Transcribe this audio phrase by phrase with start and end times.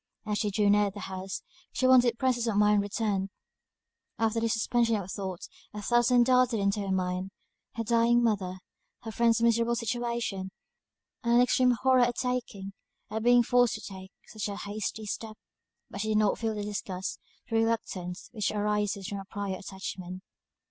[0.25, 1.43] As she drew near the house,
[1.79, 3.29] her wonted presence of mind returned:
[4.17, 5.41] after this suspension of thought,
[5.75, 7.29] a thousand darted into her mind,
[7.75, 8.57] her dying mother,
[9.03, 10.49] her friend's miserable situation,
[11.23, 12.73] and an extreme horror at taking
[13.11, 15.37] at being forced to take, such a hasty step;
[15.91, 20.23] but she did not feel the disgust, the reluctance, which arises from a prior attachment.